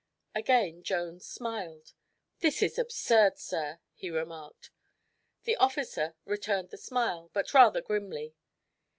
Again 0.33 0.81
Jones 0.81 1.27
smiled. 1.27 1.93
"This 2.39 2.63
is 2.63 2.79
absurd, 2.79 3.37
sir," 3.37 3.77
he 3.93 4.09
remarked. 4.09 4.71
The 5.43 5.55
officer 5.57 6.15
returned 6.25 6.71
the 6.71 6.77
smile, 6.77 7.29
but 7.35 7.53
rather 7.53 7.81
grimly. 7.83 8.33